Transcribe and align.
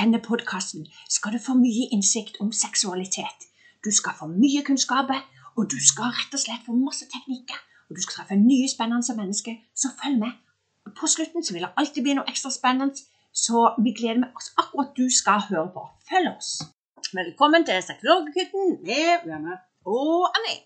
denne 0.00 0.20
podkasten 0.28 0.86
skal 1.08 1.34
du 1.34 1.40
få 1.46 1.54
mye 1.58 1.88
innsikt 1.94 2.40
om 2.40 2.52
seksualitet. 2.52 3.48
Du 3.84 3.90
skal 3.92 4.16
få 4.18 4.28
mye 4.32 4.62
kunnskaper, 4.66 5.20
og 5.56 5.68
du 5.72 5.78
skal 5.90 6.14
rett 6.16 6.36
og 6.36 6.42
slett 6.44 6.64
få 6.66 6.76
masse 6.76 7.08
teknikker. 7.12 7.58
Og 7.88 7.96
du 7.96 8.00
skal 8.02 8.20
treffe 8.20 8.38
nye 8.40 8.68
spennende 8.70 9.16
mennesker, 9.20 9.58
så 9.76 9.92
følg 10.02 10.20
med. 10.24 10.32
På 10.98 11.06
slutten 11.14 11.44
så 11.44 11.52
vil 11.52 11.66
det 11.66 11.72
alltid 11.76 12.06
bli 12.06 12.16
noe 12.16 12.28
ekstra 12.32 12.52
spennende, 12.54 12.96
så 13.44 13.74
vi 13.84 13.92
gleder 13.98 14.30
oss 14.38 14.52
akkurat 14.62 14.94
du 14.96 15.06
skal 15.20 15.44
høre 15.50 15.68
på. 15.74 15.84
Følg 16.10 16.32
oss. 16.32 16.50
Velkommen 17.12 17.66
til 17.66 17.82
Sexologgutten 17.82 18.76
med 18.86 19.26
Rømme 19.26 19.58
og 19.84 20.30
Anne. 20.38 20.56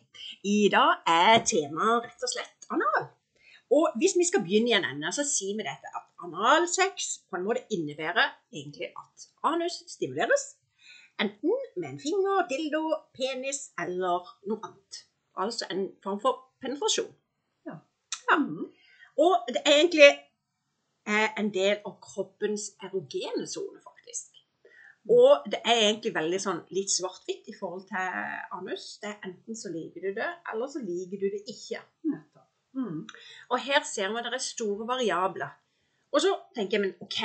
I 0.45 0.69
dag 0.73 1.03
er 1.09 1.43
temaet 1.49 2.07
rett 2.07 2.27
og 2.27 2.35
slett 2.35 2.69
anal. 2.75 3.07
Og 3.75 3.97
hvis 3.99 4.19
vi 4.21 4.27
skal 4.29 4.45
begynne 4.45 4.71
i 4.71 4.77
en 4.79 4.87
ende, 4.93 5.13
så 5.13 5.25
sier 5.27 5.57
vi 5.57 5.67
dette 5.67 5.94
at 6.35 6.51
analsex 6.57 7.09
på 7.31 7.39
en 7.39 7.47
måte 7.47 7.65
innebærer 7.75 8.29
egentlig 8.53 8.91
at 8.91 9.27
anus 9.51 9.81
stimuleres. 9.95 10.45
Enten 11.21 11.53
med 11.77 11.89
en 11.89 12.01
finger, 12.01 12.47
dildo, 12.51 12.83
penis 13.15 13.71
eller 13.79 14.27
noe 14.49 14.59
annet. 14.67 15.01
Altså 15.37 15.67
en 15.71 15.89
form 16.03 16.21
for 16.21 16.43
penetrasjon. 16.63 17.13
Ja. 17.67 17.79
Ja. 18.31 18.39
Og 19.25 19.33
det 19.55 19.63
er 19.63 19.77
egentlig 19.79 20.11
eh, 20.11 21.31
en 21.39 21.51
del 21.55 21.77
av 21.87 21.99
kroppens 22.03 22.73
erogene 22.83 23.47
sone, 23.47 23.79
faktisk. 23.83 24.35
Og 25.11 25.45
det 25.53 25.61
er 25.69 25.83
egentlig 25.85 26.15
veldig 26.15 26.39
sånn 26.41 26.63
litt 26.73 26.93
svart-hvitt 26.93 27.51
i 27.53 27.57
forhold 27.59 27.85
til 27.91 28.23
anus. 28.59 28.87
Det 29.03 29.11
er 29.11 29.27
Enten 29.29 29.59
så 29.59 29.73
liker 29.75 30.07
du 30.07 30.15
det, 30.17 30.31
eller 30.53 30.71
så 30.73 30.81
liker 30.83 31.21
du 31.21 31.27
det 31.35 31.43
ikke. 31.53 31.83
Mm. 32.75 33.05
Og 33.53 33.61
her 33.67 33.85
ser 33.87 34.11
vi 34.11 34.19
at 34.19 34.31
det 34.33 34.41
er 34.41 34.47
store 34.49 34.89
variabler. 34.89 35.53
Og 36.15 36.21
så 36.23 36.31
tenker 36.57 36.79
jeg, 36.79 36.83
men 36.85 36.95
OK, 37.03 37.21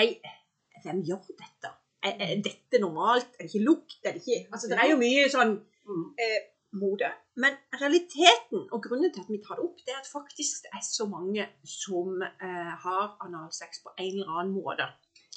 hvem 0.84 1.02
gjør 1.06 1.28
dette? 1.38 1.70
Er, 2.04 2.14
er 2.24 2.40
dette 2.46 2.80
normalt? 2.82 3.28
Er 3.38 3.46
det 3.46 3.52
ikke 3.54 3.66
lukt? 3.68 3.98
Er 4.08 4.16
det 4.16 4.22
ikke 4.24 4.48
Altså, 4.54 4.70
det 4.72 4.78
er 4.80 4.90
jo 4.94 4.98
mye 5.02 5.28
sånn 5.34 5.58
Mm. 5.90 6.06
eh, 6.22 6.40
mode. 6.78 7.08
Men 7.42 7.56
realiteten, 7.82 8.68
og 8.72 8.82
grunnen 8.84 9.10
til 9.14 9.22
at 9.24 9.30
vi 9.34 9.40
tar 9.42 9.58
det 9.58 9.64
opp, 9.66 9.78
det 9.86 9.94
er 9.96 10.02
at 10.04 10.10
faktisk 10.10 10.64
det 10.68 10.72
er 10.78 10.84
så 10.86 11.08
mange 11.10 11.48
som 11.66 12.22
eh, 12.22 12.74
har 12.86 13.16
analsex 13.26 13.82
på 13.84 13.90
en 13.98 14.12
eller 14.20 14.30
annen 14.40 14.54
måte. 14.54 14.86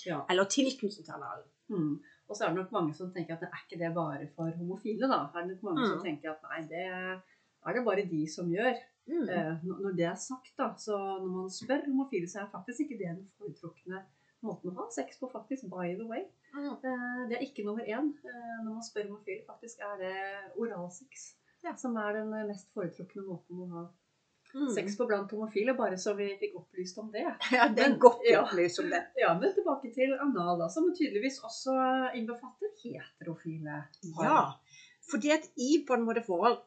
Ja. 0.07 0.19
Eller 0.31 0.45
tilknytning 0.45 1.05
til 1.07 1.15
analen. 1.15 1.47
Mm. 1.73 1.95
Og 2.29 2.37
så 2.37 2.45
er 2.45 2.49
det 2.53 2.59
nok 2.61 2.73
mange 2.73 2.95
som 2.95 3.13
tenker 3.15 3.35
at 3.35 3.41
det 3.41 3.49
er 3.49 3.63
ikke 3.65 3.81
det 3.85 3.95
bare 3.97 4.29
for 4.37 4.53
homofile, 4.59 5.09
da. 5.09 5.23
Det 5.33 5.41
er 5.43 5.49
nok 5.55 5.63
mange 5.71 5.89
som 5.89 5.99
Mm. 5.99 6.05
tenker 6.05 6.31
at 6.35 6.43
nei, 6.51 6.61
det 6.69 6.85
er 7.67 7.73
det 7.77 7.85
bare 7.85 8.05
de 8.13 8.23
som 8.35 8.51
gjør. 8.53 8.77
Mm. 9.09 9.29
Eh, 9.29 9.63
når 9.67 9.97
det 9.99 10.05
er 10.07 10.15
sagt, 10.15 10.53
da, 10.59 10.69
så 10.79 10.97
når 10.97 11.31
man 11.37 11.51
spør 11.51 11.87
homofile, 11.89 12.29
så 12.31 12.41
er 12.45 12.51
faktisk 12.53 12.85
ikke 12.85 12.99
det 13.01 13.09
den 13.11 13.25
foretrukne 13.39 14.05
måten 14.43 14.71
å 14.71 14.77
ha 14.79 14.87
sex 14.95 15.19
på, 15.19 15.29
faktisk. 15.33 15.67
By 15.71 15.95
the 15.99 16.07
way. 16.07 16.23
Mm. 16.55 16.69
Eh, 16.75 17.23
det 17.31 17.37
er 17.39 17.43
ikke 17.47 17.65
nummer 17.67 17.83
én 17.87 18.13
eh, 18.25 18.59
når 18.65 18.71
man 18.77 18.83
spør 18.87 19.09
homofile. 19.11 19.43
Faktisk 19.47 19.81
er 19.83 19.97
det 20.05 20.15
oralsex 20.59 21.33
Ja. 21.65 21.75
som 21.79 21.97
er 21.97 22.13
den 22.21 22.31
mest 22.49 22.71
foretrukne 22.75 23.27
måten 23.27 23.61
å 23.67 23.69
ha 23.75 23.89
Mm. 24.53 24.69
sex 24.69 24.97
på 24.99 25.07
blant 25.09 25.31
homofile, 25.33 25.73
bare 25.75 25.97
så 25.97 26.13
vi 26.15 26.27
fikk 26.37 26.59
opplyst 26.59 26.99
om 27.01 27.07
det. 27.11 27.23
Ja, 27.57 27.69
det 27.73 27.85
er 27.87 27.89
Men- 27.89 27.99
godt 27.99 28.21
opplyst 28.37 28.81
om 28.83 28.91
det. 28.91 28.99
Ja, 29.17 29.31
men 29.39 29.49
tilbake 29.55 29.89
til 29.95 30.13
anal, 30.21 30.59
da, 30.61 30.67
som 30.69 30.91
tydeligvis 30.93 31.39
også 31.41 31.73
innbefatter 32.15 32.69
heterofile. 32.83 33.79
Ja, 34.21 34.53
fordi 35.11 35.31
at 35.33 35.49
i 35.57 35.85
på 35.89 35.95
en 35.97 36.05
måte 36.05 36.21
forhold 36.27 36.59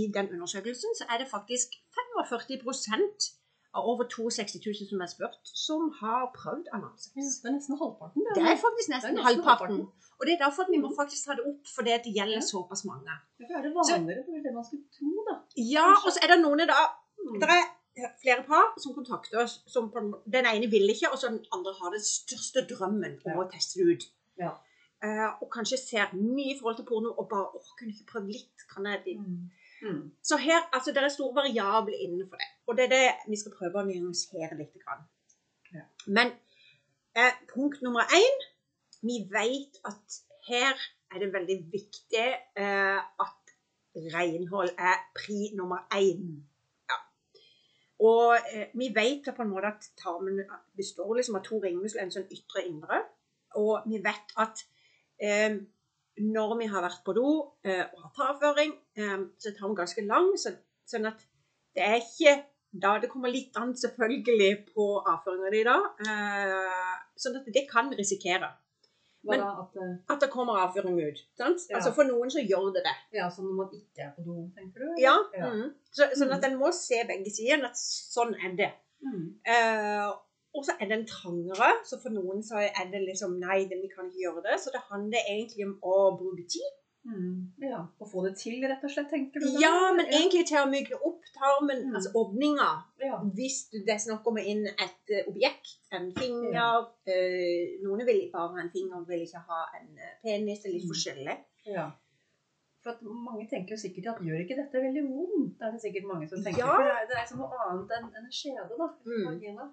i 0.00 0.02
den 0.16 0.26
undersøkelsen, 0.34 0.90
så 0.98 1.04
er 1.12 1.16
det 1.20 1.28
faktisk 1.36 1.68
45% 1.98 3.34
av 3.76 3.82
over 3.92 4.04
62 4.08 4.58
000 4.66 4.88
som 4.90 5.00
er 5.04 5.10
spurt, 5.12 5.36
som 5.66 5.80
har 6.00 6.22
prøvd 6.38 6.66
analsex. 6.76 7.12
Det 7.42 7.48
er 7.50 7.54
nesten 7.58 7.76
halvparten. 7.82 8.20
Det 8.36 8.42
er 8.52 8.56
faktisk 8.66 8.88
nesten, 8.94 9.12
Det 9.14 9.20
er 9.20 9.24
nesten 9.24 9.26
halvparten. 9.28 9.76
halvparten. 9.76 10.16
Og 10.18 10.22
det 10.26 10.32
er 10.34 10.40
derfor 10.46 10.62
at 10.66 10.70
vi 10.74 10.78
må 10.84 10.88
Mhm. 10.90 10.96
faktisk 11.00 11.20
ta 11.26 11.32
det 11.38 11.44
opp, 11.50 11.62
for 11.74 11.82
det 11.86 11.94
gjelder 12.18 12.40
Ja. 12.42 12.50
såpass 12.54 12.82
mange. 12.90 13.12
Det 13.38 13.46
er 13.58 13.62
det 13.66 13.72
vanligere? 13.78 14.22
Det 14.26 14.34
er 14.38 14.42
det 14.46 14.54
man 14.58 14.64
skulle 14.68 14.86
tro, 14.98 15.10
da. 15.28 15.34
Ja, 15.74 15.86
og 16.06 16.10
så 16.14 16.18
er 16.24 16.28
det 16.32 16.38
noen 16.44 16.58
da 16.72 16.78
Mm. 17.18 17.40
Det 17.40 17.48
er 17.50 18.10
flere 18.22 18.42
par 18.46 18.66
som 18.82 18.94
kontakter 18.94 19.42
oss. 19.42 19.54
Som 19.66 19.90
den 20.34 20.44
ene 20.46 20.66
vil 20.70 20.86
ikke, 20.94 21.10
og 21.12 21.18
så 21.18 21.26
den 21.28 21.44
andre 21.52 21.72
har 21.80 21.90
den 21.90 22.00
største 22.00 22.60
drømmen 22.70 23.12
om 23.26 23.32
Ja. 23.32 23.36
å 23.42 23.50
teste 23.50 23.74
det 23.78 23.86
ut. 23.94 24.04
Ja. 24.38 24.50
Uh, 25.04 25.30
og 25.42 25.48
kanskje 25.56 25.76
ser 25.90 26.06
mye 26.14 26.54
i 26.54 26.58
forhold 26.58 26.76
til 26.76 26.84
porno 26.86 27.10
og 27.18 27.28
bare 27.28 27.46
åh, 27.56 27.68
kunne 27.78 27.90
ikke 27.92 28.06
prøve 28.12 28.26
litt. 28.26 28.58
Kan 28.74 28.84
jeg 28.86 29.18
Mm. 29.18 29.50
Mm. 29.82 30.10
Så 30.22 30.36
her, 30.36 30.60
altså, 30.72 30.92
det 30.92 31.02
er 31.02 31.08
store 31.08 31.34
variabler 31.34 31.98
innenfor 32.04 32.36
det. 32.36 32.50
Og 32.66 32.76
det 32.76 32.84
er 32.84 32.88
det 32.88 33.30
vi 33.30 33.36
skal 33.40 33.54
prøve 33.58 33.82
å 33.82 33.86
nyansere 33.86 34.58
litt. 34.58 34.74
Grann. 34.84 35.04
Ja. 35.74 35.84
Men 36.06 36.32
eh, 37.16 37.34
punkt 37.54 37.82
nummer 37.82 38.08
én 38.20 38.46
Vi 39.02 39.20
vet 39.30 39.78
at 39.86 40.16
her 40.48 40.74
er 41.14 41.18
det 41.22 41.32
veldig 41.32 41.58
viktig 41.72 42.28
eh, 42.62 42.98
at 43.24 43.52
renhold 44.14 44.72
er 44.78 44.96
pri 45.14 45.52
nummer 45.54 45.86
én. 45.94 46.42
Ja. 46.90 46.98
Og 47.98 48.34
eh, 48.52 48.66
vi 48.74 48.90
vet 48.94 49.30
på 49.36 49.42
en 49.42 49.52
måte 49.52 49.70
at 49.70 49.86
tarmen 50.02 50.42
består 50.76 51.14
liksom 51.14 51.38
av 51.38 51.44
to 51.46 51.60
ringmuskler, 51.62 52.02
en 52.02 52.14
sånn 52.16 52.26
ytre 52.34 52.64
og 52.64 52.72
indre. 52.72 53.00
Og 53.62 53.86
vi 53.86 54.02
vet 54.02 54.34
at 54.42 54.64
eh, 55.22 55.60
når 56.20 56.54
vi 56.58 56.66
har 56.66 56.82
vært 56.82 57.02
på 57.06 57.14
do 57.16 57.28
eh, 57.64 57.84
og 57.94 58.12
har 58.18 58.34
avføring, 58.34 58.72
eh, 58.96 59.18
så 59.38 59.50
tar 59.52 59.58
tarmen 59.60 59.76
ganske 59.76 60.04
lang, 60.06 60.30
så, 60.40 60.54
sånn 60.88 61.06
at 61.10 61.26
det 61.76 61.84
er 61.84 62.00
ikke 62.02 62.38
da 62.78 62.98
Det 63.00 63.08
kommer 63.08 63.30
litt 63.32 63.56
an 63.56 63.70
selvfølgelig 63.72 64.66
på 64.74 64.84
avføringa 65.08 65.50
di 65.54 65.62
da. 65.64 65.76
Eh, 66.04 66.96
sånn 67.16 67.38
at 67.40 67.46
det 67.54 67.62
kan 67.70 67.88
risikere. 67.96 68.50
Men- 69.24 69.40
At, 69.40 69.72
det, 69.74 69.86
At 70.10 70.20
det 70.20 70.28
kommer 70.30 70.60
avføring 70.60 70.98
ut. 71.00 71.18
Sant? 71.36 71.64
Ja. 71.70 71.76
Altså 71.76 71.94
For 71.94 72.04
noen 72.04 72.30
så 72.30 72.44
gjør 72.44 72.72
det 72.74 72.84
det. 72.84 72.94
ja, 73.18 73.28
så 73.30 73.42
når 73.42 73.54
man 73.56 73.70
ikke 73.72 74.04
er 74.04 74.12
på 74.16 74.22
do, 74.26 74.36
tenker 74.56 74.84
du? 74.84 75.00
Ja. 75.00 75.16
Ja. 75.34 75.48
Mm. 75.50 75.72
Så, 75.90 76.10
sånn 76.14 76.32
at 76.36 76.44
en 76.44 76.58
må 76.60 76.70
se 76.72 77.00
begge 77.08 77.32
sider. 77.34 77.64
At 77.64 77.74
sånn 77.80 78.34
er 78.36 78.54
det. 78.60 78.70
Mm. 79.02 79.24
Eh, 79.46 80.12
og 80.58 80.66
så 80.66 80.74
er 80.80 80.90
den 80.90 81.06
trangere, 81.06 81.70
så 81.86 82.00
for 82.02 82.10
noen 82.14 82.42
så 82.42 82.58
er 82.66 82.90
det 82.92 83.04
liksom 83.06 83.38
Nei, 83.40 83.60
vi 83.70 83.88
kan 83.94 84.10
ikke 84.10 84.24
gjøre 84.26 84.42
det. 84.48 84.58
Så 84.60 84.74
det 84.74 84.82
handler 84.90 85.24
egentlig 85.30 85.66
om 85.68 85.76
å 85.86 85.96
bruke 86.18 86.44
tid. 86.50 86.74
Mm. 87.08 87.36
Ja. 87.62 87.78
Å 88.02 88.04
få 88.10 88.20
det 88.26 88.34
til, 88.36 88.58
rett 88.68 88.82
og 88.84 88.90
slett, 88.92 89.06
tenker 89.08 89.40
du? 89.40 89.46
da? 89.46 89.60
Ja, 89.62 89.92
men 89.96 90.10
egentlig 90.10 90.42
til 90.50 90.58
å 90.60 90.66
mykne 90.68 90.98
opp 91.08 91.22
tarmen, 91.38 91.84
Mm. 91.86 91.94
altså 91.96 92.10
åpninga. 92.20 92.66
Ja. 93.00 93.20
Hvis 93.38 93.70
det 93.72 93.88
er 93.94 94.02
snakk 94.02 94.26
om 94.28 94.36
inn 94.42 94.66
et 94.66 95.14
eh, 95.14 95.24
objekt, 95.30 95.78
en 95.94 96.10
finger 96.18 96.90
eh, 97.06 97.78
Noen 97.86 98.04
vil 98.04 98.20
bare 98.34 98.50
ha 98.52 98.60
en 98.60 98.70
finger, 98.74 99.06
vil 99.08 99.24
ikke 99.24 99.40
ha 99.48 99.62
en 99.78 99.88
eh, 99.96 100.12
penis. 100.26 100.60
Det 100.62 100.68
er 100.68 100.74
litt 100.74 100.84
Mm. 100.84 100.92
forskjellig. 100.92 101.38
ja. 101.78 101.86
For 102.82 102.90
at 102.94 103.00
mange 103.02 103.48
tenker 103.50 103.74
jo 103.74 103.80
sikkert 103.80 104.06
at 104.12 104.20
gjør 104.22 104.38
ikke 104.44 104.54
dette 104.56 104.78
veldig 104.84 105.02
vondt? 105.08 105.56
Det 105.58 105.66
er 105.66 105.72
det 105.74 105.80
sikkert 105.82 106.04
mange 106.12 106.28
som 106.30 106.44
tenker. 106.44 106.60
Ja. 106.62 106.76
For 106.76 106.84
det 106.86 106.92
er, 106.94 107.06
det 107.10 107.16
er 107.18 107.26
som 107.26 107.38
noe 107.42 107.56
annet 107.64 107.90
enn 107.96 108.04
en 108.20 108.28
skjede, 108.30 108.68
da. 108.78 108.86
Mm. 109.02 109.72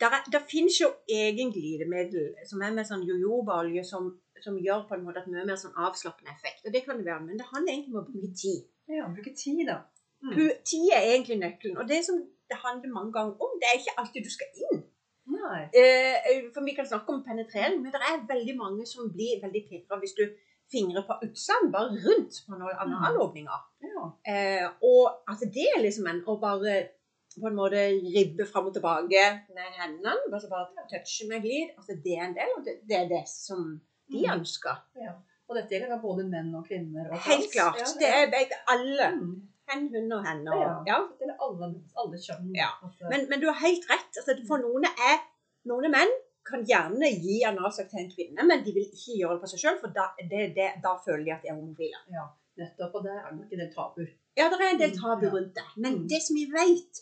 Der 0.00 0.40
finnes 0.50 0.78
jo 0.80 0.88
egen 1.10 1.52
glidemiddel 1.52 2.34
som 2.48 2.62
er 2.62 2.74
med 2.76 2.88
sånn 2.88 3.04
jojobaolje 3.06 3.84
som, 3.84 4.10
som 4.44 4.58
gjør 4.62 4.86
på 4.88 4.96
en 4.96 5.06
måte 5.06 5.22
et 5.22 5.30
mye 5.32 5.46
mer 5.48 5.60
sånn 5.60 5.76
avslappende 5.76 6.34
effekt. 6.34 6.66
Og 6.66 6.74
det 6.74 6.84
kan 6.86 7.00
det 7.00 7.08
være, 7.08 7.24
men 7.26 7.40
det 7.40 7.48
handler 7.52 7.74
egentlig 7.74 7.94
om 7.94 8.02
å 8.02 8.08
bruke 8.08 8.32
tid. 8.42 8.66
Ja, 8.88 9.08
bruke 9.12 9.34
tid, 9.36 9.64
da. 9.68 9.82
Mm. 10.24 10.34
Tid 10.66 10.92
er 10.96 11.10
egentlig 11.12 11.38
nøkkelen. 11.42 11.78
Og 11.78 11.88
det 11.88 12.02
som 12.06 12.20
det 12.48 12.58
handler 12.64 12.94
mange 12.94 13.12
ganger 13.12 13.34
om, 13.44 13.56
det 13.60 13.68
er 13.68 13.80
ikke 13.80 13.98
alltid 14.00 14.24
du 14.24 14.32
skal 14.32 14.62
inn. 14.64 14.84
Nei. 15.28 15.62
Eh, 15.76 16.46
for 16.54 16.64
vi 16.64 16.74
kan 16.76 16.88
snakke 16.88 17.12
om 17.12 17.24
penetrering, 17.24 17.82
men 17.82 17.92
det 17.92 18.00
er 18.00 18.28
veldig 18.28 18.54
mange 18.56 18.86
som 18.88 19.10
blir 19.12 19.42
veldig 19.42 19.64
pirra 19.68 19.98
hvis 20.00 20.16
du 20.16 20.24
fingrer 20.72 21.04
på 21.08 21.16
utsiden, 21.24 21.72
bare 21.72 21.96
rundt 22.04 22.40
på 22.46 22.56
noen 22.60 22.80
analåpninger. 22.84 23.60
Ja. 23.88 24.06
Eh, 24.32 24.66
og 24.84 25.30
at 25.32 25.44
det 25.56 25.68
er 25.74 25.84
liksom 25.84 26.08
en 26.10 26.22
å 26.28 26.36
bare 26.40 26.74
på 27.40 27.46
en 27.50 27.56
måte 27.58 27.80
ribbe 28.16 28.46
fram 28.46 28.66
og 28.70 28.74
tilbake 28.74 29.22
med 29.56 29.68
hendene, 29.80 30.14
Bare, 30.30 30.48
bare 30.50 30.86
touche 30.92 31.28
med 31.28 31.40
glid. 31.42 31.70
Altså 31.78 31.96
det 32.04 32.14
er 32.18 32.24
en 32.28 32.34
del, 32.38 32.50
og 32.56 32.64
det, 32.66 32.74
det 32.88 32.96
er 33.02 33.08
det 33.08 33.24
som 33.28 33.80
de 34.12 34.22
Mm. 34.26 34.32
ønsker. 34.40 34.76
ja. 35.06 35.12
Og 35.48 35.56
dette 35.56 35.70
gjelder 35.72 36.00
både 36.02 36.24
menn 36.28 36.54
og 36.54 36.66
kvinner? 36.68 37.06
Og 37.10 37.18
Helt 37.24 37.50
klart. 37.52 37.76
Ja, 37.80 37.86
Det 38.00 38.08
er 38.16 38.26
begge, 38.36 38.56
alle. 38.68 39.06
Mm. 39.16 39.48
Hen, 39.70 39.88
hun 39.94 40.12
og 40.12 40.22
henne. 40.26 40.50
Og, 40.52 40.60
Ja. 40.60 40.74
ja. 40.92 40.98
Alle, 41.44 41.66
alle 42.00 42.18
kjønn. 42.26 42.50
Ja. 42.56 42.68
Eh, 42.84 43.08
Men, 43.10 43.28
men 43.30 43.40
du 43.40 43.46
har 43.46 43.58
helt 43.66 43.84
rett. 43.90 44.12
Altså, 44.20 44.36
for 44.48 44.58
noen 44.58 44.84
er 44.84 45.16
noen 45.64 45.90
menn 45.90 46.12
kan 46.50 46.64
gjerne 46.64 47.08
gi 47.24 47.42
analsex 47.44 47.90
til 47.90 47.98
en 48.04 48.10
kvinne, 48.12 48.44
men 48.48 48.62
de 48.64 48.72
vil 48.76 48.84
ikke 48.88 49.16
gjøre 49.20 49.32
det 49.36 49.40
på 49.42 49.48
seg 49.52 49.60
sjøl, 49.64 49.80
for 49.80 49.88
da, 49.88 50.04
det, 50.30 50.54
det, 50.56 50.68
da 50.84 50.92
føler 51.06 51.24
de 51.24 51.32
at 51.36 51.42
de 51.42 51.48
er 51.48 51.54
homofile. 51.60 52.00
ja, 52.12 52.24
nettopp. 52.60 52.94
Og 52.94 53.02
det 53.04 53.12
er 53.12 53.34
nok 53.36 53.52
en 53.52 53.58
del 53.58 53.72
tabuer. 53.74 54.08
Ja, 54.36 54.44
det 54.52 54.56
er 54.60 54.70
en 54.74 54.80
del 54.84 54.92
Mm, 54.92 55.00
tabu 55.02 55.26
rundt 55.36 55.54
det. 55.54 55.66
Men 55.76 55.92
Mm. 55.98 56.08
det 56.08 56.20
som 56.26 56.34
vi 56.36 56.46
vet. 56.60 56.92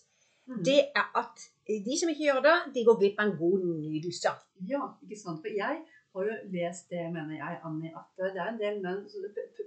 Det 0.47 0.81
er 0.95 1.07
at 1.19 1.47
de 1.67 1.99
som 1.99 2.11
ikke 2.13 2.29
gjør 2.29 2.43
det, 2.45 2.57
de 2.75 2.85
går 2.87 2.99
glipp 3.01 3.21
av 3.21 3.31
en 3.31 3.39
god 3.39 3.65
nytelse. 3.67 4.33
Ja, 4.71 4.83
ikke 5.03 5.19
sant. 5.19 5.41
For 5.43 5.51
jeg 5.51 5.81
har 6.17 6.29
jo 6.31 6.37
lest 6.53 6.91
det, 6.91 7.07
mener 7.13 7.35
jeg, 7.37 7.59
Annie, 7.67 7.91
at 7.97 8.13
det 8.21 8.39
er 8.41 8.53
en 8.53 8.61
del 8.61 8.79
menn 8.85 9.03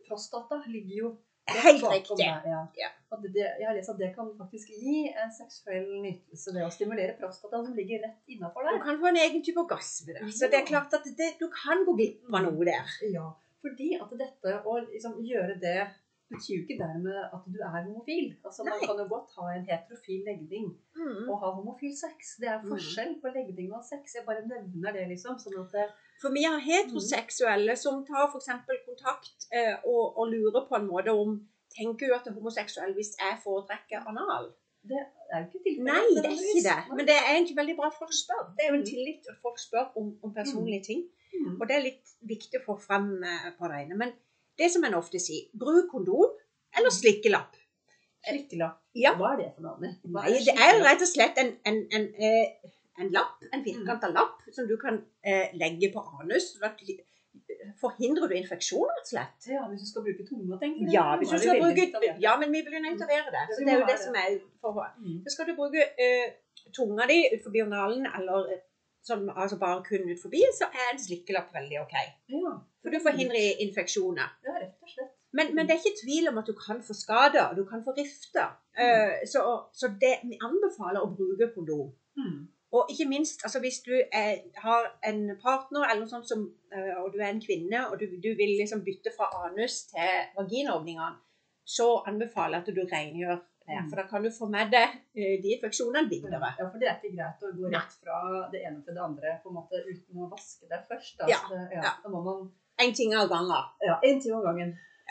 Prostata 0.08 0.62
ligger 0.66 0.96
jo 1.04 1.10
Helt 1.50 1.84
riktig. 1.84 2.18
der, 2.18 2.42
Ja. 2.46 2.62
Ja. 2.78 2.90
Det, 3.22 3.46
jeg 3.60 3.68
har 3.68 3.76
lest 3.76 3.90
at 3.90 3.98
det 4.00 4.12
kan 4.16 4.30
faktisk 4.38 4.70
gi 4.70 5.10
en 5.10 5.32
seksuell 5.34 5.88
nytelse 6.02 6.54
det 6.54 6.66
å 6.66 6.72
stimulere 6.74 7.16
prostata 7.18 7.64
som 7.66 7.74
ligger 7.78 8.04
rett 8.06 8.34
innafor 8.36 8.70
Du 8.70 8.82
kan 8.84 9.00
få 9.02 9.10
en 9.10 9.18
egen 9.18 9.44
type 9.44 9.60
orgasme 9.60 10.14
der. 10.14 10.30
Så 10.30 10.48
det 10.48 10.62
er 10.62 10.66
klart 10.66 10.94
at 10.94 11.06
det, 11.18 11.32
du 11.42 11.48
kan 11.54 11.84
gå 11.86 11.96
glipp 11.98 12.30
av 12.30 12.46
noe 12.46 12.66
der. 12.70 12.94
Ja, 13.10 13.32
fordi 13.62 13.96
at 14.00 14.14
dette 14.22 14.60
å 14.66 14.78
liksom 14.86 15.20
gjøre 15.26 15.58
det 15.62 15.80
betyr 16.32 16.54
jo 16.58 16.62
ikke 16.66 16.78
dermed 16.84 17.18
at 17.36 17.44
du 17.54 17.58
er 17.68 17.72
homofil. 17.76 18.28
Altså 18.46 18.64
Man 18.68 18.80
kan 18.84 18.98
jo 19.02 19.06
godt 19.16 19.30
ha 19.38 19.46
en 19.58 19.66
heterofil 19.72 20.22
legning 20.30 20.68
og 21.30 21.36
ha 21.42 21.48
homofil 21.58 21.94
sex. 22.06 22.36
Det 22.42 22.48
er 22.54 22.60
Mm. 22.62 22.70
forskjell 22.74 23.14
på 23.22 23.28
legning 23.38 23.74
og 23.74 23.84
sex. 23.92 24.16
Jeg 24.18 24.26
bare 24.30 24.46
nevner 24.54 24.92
det, 24.98 25.08
liksom. 25.14 25.38
sånn 25.44 25.58
at 25.64 25.72
det, 25.78 25.88
For 26.22 26.30
vi 26.38 26.44
har 26.50 26.60
heteroseksuelle 26.70 27.76
som 27.86 28.06
tar 28.06 28.28
f.eks. 28.32 28.50
kontakt 28.90 29.48
eh, 29.52 29.76
og, 29.86 30.04
og 30.20 30.26
lurer 30.34 30.66
på 30.70 30.76
en 30.76 30.88
måte 30.94 31.12
om 31.24 31.40
Tenker 31.70 32.08
jo 32.10 32.16
at 32.16 32.24
det 32.26 32.32
er 32.32 32.40
homoseksuell 32.40 32.94
hvis 32.98 33.12
jeg 33.20 33.38
foretrekker 33.44 34.02
anal? 34.10 34.48
det 34.90 34.98
er 35.32 35.42
jo 35.44 35.46
ikke 35.48 35.60
tilfellet. 35.66 35.86
Nei, 35.86 36.06
det 36.16 36.26
er 36.26 36.40
ikke 36.50 36.64
det. 36.70 36.96
Men 36.98 37.06
det 37.10 37.16
er 37.20 37.28
egentlig 37.36 37.56
veldig 37.60 37.76
bra 37.78 37.88
at 37.92 37.98
folk 38.00 38.14
spør. 38.16 38.42
Det 38.58 38.64
er 38.66 38.70
jo 38.72 38.78
en 38.80 38.86
tillit 38.88 39.28
at 39.30 39.38
folk 39.44 39.60
spør 39.60 39.86
om, 40.00 40.08
om 40.24 40.34
personlige 40.34 40.84
ting. 40.88 41.02
Mm. 41.36 41.58
Og 41.62 41.68
det 41.70 41.76
er 41.78 41.84
litt 41.84 42.14
viktig 42.32 42.62
å 42.62 42.66
få 42.66 42.76
frem 42.88 43.10
eh, 43.24 43.50
på 43.60 43.70
det 43.70 43.78
ene. 43.84 43.98
Men 44.02 44.14
det 44.60 44.70
som 44.74 44.86
en 44.88 44.98
ofte 45.00 45.22
sier, 45.24 45.48
bruk 45.58 45.90
kondom 45.92 46.36
eller 46.78 46.94
slikkelapp. 46.94 47.56
Slikkelapp. 48.28 48.82
Ja. 49.00 49.14
Hva 49.18 49.34
er 49.36 49.44
det 49.44 49.52
for 49.56 49.66
noe? 49.66 49.94
Nei, 50.16 50.34
det 50.46 50.56
er 50.56 50.82
rett 50.84 51.06
og 51.06 51.10
slett 51.10 51.40
en, 51.42 51.54
en, 51.70 51.80
en, 51.96 52.10
eh, 52.20 52.74
en 53.00 53.14
lapp, 53.16 53.40
en 53.54 53.64
firkanta 53.64 54.10
lapp, 54.12 54.44
som 54.56 54.68
du 54.68 54.76
kan 54.82 55.00
eh, 55.24 55.56
legge 55.60 55.92
på 55.94 56.04
anus. 56.20 56.52
Forhindrer 57.80 58.28
du 58.28 58.36
infeksjon, 58.36 58.90
rett 58.92 59.06
og 59.08 59.12
slett? 59.14 59.50
Ja, 59.54 59.64
hvis 59.72 59.86
du 59.86 59.92
skal 59.94 60.06
bruke 60.08 60.26
tunga, 60.28 60.60
tenker 60.60 60.84
jeg. 60.84 60.94
Ja, 60.98 61.08
hvis 61.20 61.32
du 61.32 61.40
skal 61.40 61.62
bruke. 61.64 62.14
Ja, 62.20 62.36
men 62.42 62.52
vi 62.52 62.64
vil 62.66 62.76
jo 62.76 62.84
være 63.00 63.34
det. 63.36 63.46
Så 63.54 63.64
det 63.64 63.76
er 63.76 63.84
jo 63.84 63.90
det 63.90 64.00
som 64.04 64.20
er 64.20 64.36
forhold. 64.60 65.00
Mm. 65.00 65.22
Så 65.26 65.36
skal 65.36 65.50
du 65.50 65.56
bruke 65.60 65.86
eh, 65.96 66.28
tunga 66.76 67.08
di 67.10 67.22
utenfor 67.32 67.62
analen, 67.70 68.10
eller 68.20 68.52
sånn, 69.06 69.30
altså 69.30 69.60
bare 69.62 69.84
kun 69.86 70.10
ut 70.10 70.22
forbi, 70.22 70.42
så 70.56 70.68
er 70.70 70.92
en 70.92 71.02
slikkelapp 71.02 71.54
veldig 71.56 71.80
OK. 71.84 71.96
Ja, 72.36 72.58
For 72.84 72.94
du 72.94 73.00
forhindrer 73.04 73.64
infeksjoner. 73.66 74.36
ja, 74.46 74.60
rett 74.60 74.78
og 74.84 74.94
slett. 74.94 75.16
Men, 75.38 75.52
men 75.56 75.68
det 75.68 75.76
er 75.76 75.82
ikke 75.84 76.02
tvil 76.02 76.30
om 76.32 76.40
at 76.42 76.48
du 76.50 76.56
kan 76.58 76.80
få 76.82 76.96
skader, 76.98 77.52
du 77.54 77.62
kan 77.70 77.84
få 77.86 77.94
rifter. 77.98 78.56
Eh, 78.74 79.20
så, 79.30 79.44
så 79.74 79.92
det, 80.02 80.16
vi 80.26 80.40
anbefaler 80.42 81.04
å 81.06 81.12
bruke 81.14 81.52
kondom. 81.54 81.92
Mm. 82.18 82.48
Og 82.74 82.90
ikke 82.94 83.06
minst, 83.10 83.44
altså 83.46 83.60
hvis 83.62 83.80
du 83.86 83.94
er, 83.94 84.42
har 84.64 84.90
en 85.10 85.22
partner 85.42 85.86
eller 85.86 86.04
noe 86.04 86.12
sånt 86.12 86.30
som, 86.30 86.44
eh, 86.74 86.96
og 87.02 87.14
du 87.14 87.22
er 87.22 87.32
en 87.32 87.42
kvinne, 87.42 87.86
og 87.90 88.02
du, 88.02 88.06
du 88.22 88.30
vil 88.38 88.56
liksom 88.58 88.84
bytte 88.86 89.14
fra 89.16 89.30
anus 89.46 89.84
til 89.94 90.26
vaginaåpningene, 90.38 91.18
så 91.70 91.88
anbefaler 92.10 92.60
jeg 92.60 92.66
at 92.66 92.76
du 92.78 92.84
rengjør 92.90 93.40
det. 93.70 93.80
Mm. 93.80 93.90
For 93.92 94.02
da 94.02 94.06
kan 94.10 94.26
du 94.26 94.30
få 94.34 94.50
med 94.52 94.72
deg 94.74 94.98
eh, 95.16 95.36
de 95.44 95.56
infeksjonene 95.56 96.10
videre. 96.12 96.40
Ja, 96.60 96.68
for 96.68 96.82
det 96.82 96.90
er 96.90 96.98
ikke 96.98 97.16
greit 97.16 97.46
å 97.46 97.54
gå 97.56 97.72
rett 97.74 97.96
fra 98.02 98.20
det 98.54 98.64
ene 98.66 98.82
til 98.86 98.98
det 98.98 99.04
andre 99.06 99.38
på 99.44 99.54
en 99.54 99.60
måte 99.62 99.82
uten 99.88 100.26
å 100.26 100.30
vaske 100.34 100.70
det 100.72 100.82
først. 100.90 101.20
Da. 101.22 101.30
Ja, 101.32 101.40
det, 101.52 101.62
ja, 101.78 101.84
ja. 101.88 101.96
Da 102.04 102.12
må 102.14 102.24
man 102.26 102.48
En 102.80 102.94
ting 102.96 103.12
av 103.16 103.28
gangen. 103.28 103.66
Ja, 103.84 103.98
en 104.08 104.22
ting 104.24 104.32
av 104.38 104.46
gangen. 104.48 104.70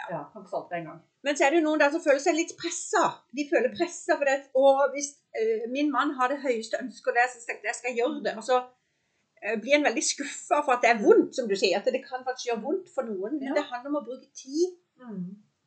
Ja, 0.09 0.23
Kan 0.33 0.41
ikke 0.41 0.51
få 0.51 0.57
alt 0.63 0.71
på 0.71 0.77
en 0.79 0.87
gang. 0.89 1.01
Men 1.27 1.37
så 1.37 1.45
er 1.45 1.51
det 1.53 1.61
noen 1.65 1.81
der 1.83 1.91
som 1.93 2.01
føler 2.01 2.23
seg 2.23 2.37
litt 2.39 2.55
pressa. 2.57 3.03
De 3.35 3.45
føler 3.51 3.75
pressa 3.75 4.17
for 4.17 4.25
det. 4.31 4.37
Og 4.57 4.95
hvis 4.95 5.11
uh, 5.37 5.67
min 5.75 5.91
mann 5.93 6.15
har 6.17 6.31
det 6.33 6.39
høyeste 6.45 6.79
ønsket, 6.81 7.17
det, 7.19 7.27
så 7.33 7.43
tenker 7.43 7.69
jeg 7.69 7.75
jeg 7.75 7.79
skal 7.81 7.99
gjøre 7.99 8.23
det. 8.25 8.35
Og 8.41 8.47
så 8.47 8.61
uh, 8.63 9.57
blir 9.61 9.77
en 9.77 9.89
veldig 9.89 10.05
skuffa 10.07 10.63
for 10.63 10.77
at 10.77 10.87
det 10.87 10.93
er 10.95 11.03
vondt, 11.03 11.35
som 11.37 11.51
du 11.51 11.57
sier. 11.59 11.77
At 11.81 11.91
det 11.93 12.01
kan 12.07 12.25
faktisk 12.25 12.53
gjøre 12.53 12.63
vondt 12.65 12.89
for 12.95 13.11
noen. 13.11 13.37
Men 13.41 13.51
Ja. 13.51 13.59
det 13.59 13.67
handler 13.73 13.93
om 13.93 14.01
å 14.01 14.05
bruke 14.07 14.31
tid, 14.33 14.79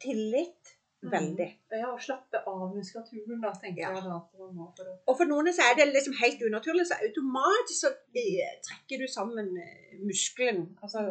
tillit, 0.02 0.74
veldig. 1.10 1.48
Ja, 1.74 1.88
og 1.94 2.02
slappe 2.04 2.44
av 2.48 2.76
muskulaturen, 2.76 3.42
da, 3.42 3.52
tenker 3.62 3.82
Ja. 3.82 3.94
jeg 3.96 4.04
da. 4.06 4.20
for 4.30 4.46
å... 4.46 4.94
Og 5.08 5.18
for 5.18 5.26
noen 5.26 5.50
så 5.54 5.66
er 5.72 5.80
det 5.80 5.88
liksom 5.94 6.14
helt 6.20 6.44
unaturlig, 6.46 6.86
så 6.88 7.00
automatisk 7.02 7.80
så 7.88 7.92
eh, 8.22 8.54
trekker 8.68 9.02
du 9.02 9.08
sammen 9.10 9.50
eh, 9.58 9.98
muskelen 10.06 10.78
altså, 10.84 11.02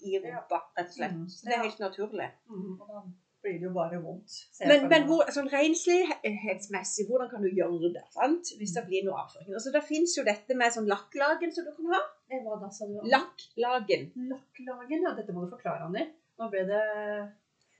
i 0.00 0.16
rumpa, 0.24 0.62
rett 0.78 0.88
og 0.88 0.96
slett. 0.98 1.14
Mm. 1.20 1.28
Så 1.28 1.46
det 1.46 1.54
er 1.58 1.64
helt 1.66 1.84
naturlig. 1.84 2.30
Mm, 2.48 2.74
og 2.80 2.88
da 2.88 3.04
blir 3.46 3.58
det 3.60 3.68
jo 3.68 3.72
bare 3.76 3.98
vondt. 4.02 4.32
Men, 4.66 4.88
men 4.90 5.04
hvor, 5.06 5.28
sånn 5.30 5.48
renslighetsmessig, 5.52 7.06
hvordan 7.06 7.28
kan 7.30 7.44
du 7.44 7.50
gjøre 7.54 7.92
det? 7.94 8.02
sant? 8.16 8.50
Hvis 8.58 8.74
det 8.74 8.86
blir 8.88 9.04
noe 9.06 9.20
avføring. 9.22 9.52
Altså, 9.54 9.70
det 9.74 9.84
fins 9.86 10.16
jo 10.18 10.24
dette 10.26 10.56
med 10.58 10.74
sånn 10.74 10.88
lakklagen 10.90 11.52
som 11.54 11.66
du 11.68 11.72
kan 11.76 11.92
ha. 11.94 12.00
Eh, 12.32 12.40
Hva 12.42 12.58
da, 12.62 12.70
sa 12.74 12.88
du? 12.90 12.96
Lakklagen. 13.12 14.08
Lakklagen, 14.32 15.04
ja. 15.06 15.14
Dette 15.18 15.34
må 15.36 15.44
du 15.44 15.52
forklare, 15.52 15.86
Anni. 15.86 16.06
Nå 16.40 16.48
ble 16.52 16.64
det 16.68 16.82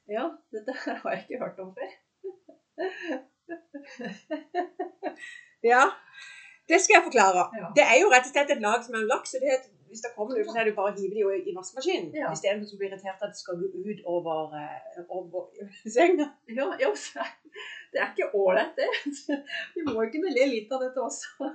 Ja, 0.08 0.29
dette 0.55 0.73
her 0.85 1.00
har 1.03 1.17
jeg 1.17 1.25
ikke 1.25 1.43
hørt 1.44 1.58
om 1.64 1.75
før. 1.76 1.91
Ja, 5.64 5.82
det 6.69 6.81
skal 6.82 6.94
jeg 6.97 7.05
forklare. 7.08 7.43
Ja. 7.61 7.69
Det 7.76 7.85
er 7.93 7.97
jo 8.03 8.11
rett 8.12 8.29
og 8.29 8.32
slett 8.35 8.53
et 8.55 8.62
lag 8.62 8.85
som 8.85 8.94
er 8.99 9.06
laks. 9.08 9.32
så 9.32 9.41
det 9.43 9.49
er 9.50 9.56
et, 9.56 9.69
hvis 9.91 10.03
det 10.05 10.12
kommer 10.14 10.37
noe, 10.37 10.47
så 10.47 10.61
er 10.61 10.69
det 10.69 10.75
bare 10.76 10.93
å 10.93 10.97
hive 10.99 11.14
det 11.14 11.23
i, 11.23 11.50
i 11.50 11.55
vaskemaskinen. 11.56 12.11
Ja. 12.14 12.31
Istedenfor 12.35 12.76
å 12.76 12.81
bli 12.81 12.88
irritert 12.91 13.23
at 13.23 13.32
det 13.35 13.41
skal 13.41 13.58
gå 13.62 13.67
ut 13.87 14.00
over, 14.17 14.55
eh, 14.61 15.00
over 15.19 15.49
senga. 15.97 16.29
Ja, 16.58 16.69
ja, 16.82 16.93
det 17.93 18.03
er 18.03 18.12
ikke 18.12 18.31
ålreit, 18.35 18.79
det. 18.79 18.91
Vi 19.76 19.87
må 19.88 19.99
jo 20.05 20.12
kunne 20.14 20.35
le 20.35 20.50
litt 20.53 20.75
av 20.75 20.87
dette 20.87 21.03
også. 21.03 21.50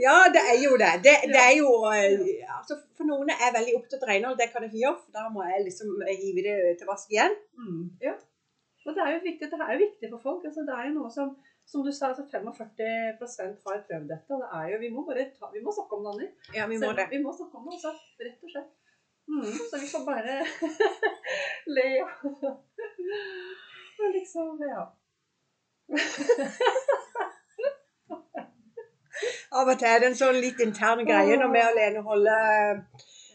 Ja, 0.00 0.14
det 0.32 0.42
er 0.52 0.58
jo 0.62 0.76
det. 0.80 0.90
Det, 1.04 1.14
det 1.28 1.40
er 1.42 1.54
jo 1.58 1.68
eh, 1.92 2.24
altså, 2.58 2.78
For 2.96 3.08
noen 3.08 3.32
er 3.34 3.56
veldig 3.56 3.76
opptatt 3.78 4.04
av 4.06 4.12
renhold. 4.12 4.38
Det 4.40 4.48
kan 4.52 4.64
jeg 4.64 4.72
ikke 4.72 4.84
gjøre, 4.84 5.00
for 5.04 5.18
da 5.18 5.28
må 5.34 5.44
jeg 5.50 5.66
liksom 5.68 5.88
hive 6.08 6.46
det 6.46 6.58
til 6.80 6.88
vask 6.88 7.12
igjen. 7.12 7.34
Mm, 7.60 7.82
ja. 8.08 8.14
Og 8.86 8.96
det 8.96 9.04
er 9.04 9.12
jo 9.14 9.24
viktig, 9.28 9.50
det 9.52 9.62
er 9.62 9.74
jo 9.74 9.82
viktig 9.84 10.12
for 10.14 10.28
folk. 10.28 10.46
Altså, 10.48 10.64
det 10.66 10.78
er 10.78 10.88
jo 10.88 11.00
noe 11.00 11.12
som 11.12 11.34
som 11.66 11.84
du 11.86 11.92
sa, 11.92 12.08
altså 12.10 12.24
45% 12.26 12.32
har 13.66 13.80
prøvd 13.88 14.08
dette. 14.12 14.30
og 14.34 14.40
det 14.42 14.48
er 14.58 14.64
jo, 14.72 14.76
Vi 14.84 14.90
må 14.94 15.00
bare 15.08 15.24
ta, 15.38 15.44
vi 15.56 15.60
må 15.64 15.70
snakke 15.76 15.92
om 15.96 16.02
det, 16.04 16.10
Anni. 16.12 16.28
Ja, 16.58 16.64
vi 16.66 16.74
Så 16.78 16.84
må 16.86 16.92
det. 16.98 17.06
Vi 17.14 17.20
må 17.22 17.30
snakke 17.38 17.54
om 17.58 17.64
det, 17.66 17.72
altså. 17.78 17.92
Rett 18.26 18.40
og 18.46 18.50
slett. 18.54 18.70
Mm, 19.32 19.54
så 19.70 19.74
vi 19.82 19.88
får 19.92 20.02
bare 20.10 20.32
le 21.76 21.88
og 24.02 24.08
liksom 24.16 24.46
Ja. 24.74 24.82
Av 29.52 29.68
og 29.68 29.78
til 29.78 29.88
er 29.88 30.02
det 30.02 30.12
en 30.12 30.20
sånn 30.20 30.38
litt 30.42 30.60
intern 30.64 31.02
greie 31.08 31.38
når 31.40 31.50
vi 31.54 31.66
alene 31.70 32.04
holder 32.06 32.84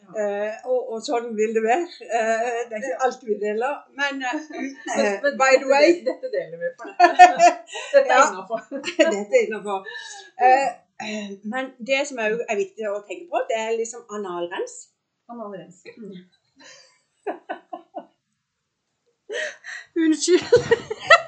Uh, 0.07 0.53
og, 0.71 0.91
og 0.93 1.01
sånn 1.03 1.33
vil 1.35 1.51
det 1.55 1.63
være. 1.65 1.87
Uh, 2.07 2.59
det 2.69 2.77
er 2.77 2.83
ikke 2.83 2.99
alt 3.07 3.23
vi 3.27 3.35
deler. 3.41 3.73
Men 3.99 4.21
uh, 4.95 5.25
by 5.41 5.57
the 5.59 5.67
way 5.67 5.97
Dette 6.05 6.31
deler 6.31 6.61
vi 6.61 6.69
for 6.79 6.93
dette. 7.19 7.49
Dette 7.91 8.05
er 8.05 8.21
innafor. 8.29 8.63
Dette 9.17 9.41
er 9.41 10.75
men 11.51 11.67
det 11.87 11.99
som 12.09 12.17
er, 12.23 12.39
er 12.49 12.57
viktig 12.57 12.87
å 12.89 13.03
tenke 13.05 13.27
på, 13.29 13.43
det 13.49 13.59
er 13.59 13.75
liksom 13.77 14.07
analrens. 14.17 14.87
Analrens. 15.29 15.83
Mm. 15.93 16.15
Unnskyld. 20.07 21.26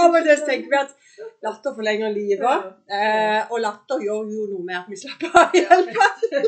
Av 0.00 0.08
og 0.10 0.20
til 0.28 0.44
tenker 0.48 0.70
vi 0.72 0.78
at 0.80 0.94
latter 1.46 1.74
forlenger 1.76 2.10
livet. 2.14 2.70
Eh, 2.90 3.40
og 3.50 3.60
latter 3.64 4.02
gjør 4.06 4.22
jo 4.36 4.48
noe 4.52 4.64
med 4.66 4.76
at 4.80 4.88
vi 4.90 4.96
slapper 5.04 5.28
av. 5.40 5.54
i 5.54 5.62
latter. 5.66 6.42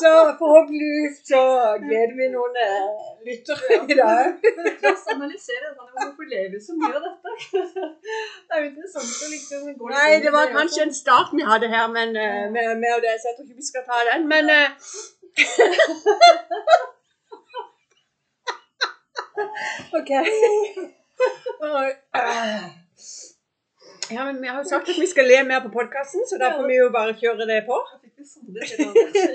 Så 0.00 0.10
forhåpentligvis 0.38 1.16
så 1.30 1.42
gleder 1.86 2.14
vi 2.20 2.26
noen 2.32 2.54
eh, 2.66 2.86
lyttere 3.26 3.76
i 3.92 3.96
dag. 3.98 4.46
La 4.82 4.92
oss 4.92 5.04
analysere 5.14 5.66
dette. 5.66 5.84
Hvorfor 5.98 6.24
lever 6.32 6.54
vi 6.54 6.60
så 6.66 6.76
mye 6.78 6.94
av 6.96 7.02
dette? 7.06 7.30
Det 8.46 8.56
er 8.56 8.64
jo 8.64 8.70
interessant 8.70 9.12
å 9.26 9.30
liksom 9.34 9.60
gå 9.66 9.90
litt 9.90 9.98
Nei, 9.98 10.16
det 10.24 10.32
var 10.34 10.54
kanskje 10.56 10.86
en 10.86 10.96
start 10.96 11.36
vi 11.36 11.44
hadde 11.46 11.70
her, 11.74 11.86
men 11.92 12.16
eh, 12.16 12.48
med, 12.54 12.72
med 12.82 13.04
det, 13.04 13.14
så 13.20 13.30
jeg 13.30 13.38
tror 13.38 13.46
ikke 13.48 13.60
vi 13.60 13.68
skal 13.68 13.86
ta 13.90 14.00
den. 14.10 14.26
Men 14.32 14.44
eh, 14.56 14.68
OK. 19.98 20.10
Ja, 24.10 24.24
men 24.24 24.40
Vi 24.42 24.48
har 24.48 24.58
jo 24.62 24.68
sagt 24.68 24.88
at 24.92 24.98
vi 25.00 25.06
skal 25.06 25.28
le 25.30 25.42
mer 25.48 25.60
på 25.64 25.70
podkasten, 25.72 26.24
så 26.28 26.38
da 26.40 26.50
får 26.56 26.66
vi 26.68 26.76
jo 26.80 26.88
bare 26.94 27.14
kjøre 27.18 27.46
det 27.48 27.60
på. 27.68 27.78